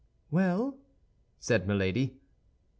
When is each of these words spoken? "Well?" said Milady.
"Well?" 0.31 0.79
said 1.39 1.67
Milady. 1.67 2.15